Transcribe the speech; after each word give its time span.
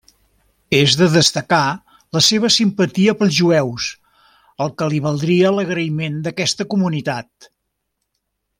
És 0.75 0.93
de 1.01 1.07
destacar 1.15 1.65
la 2.17 2.21
seva 2.27 2.49
simpatia 2.55 3.15
pels 3.19 3.37
jueus, 3.41 3.91
el 4.67 4.73
que 4.81 4.89
li 4.95 5.03
valdria 5.09 5.53
l'agraïment 5.59 6.17
d'aquesta 6.29 6.69
comunitat. 6.75 7.51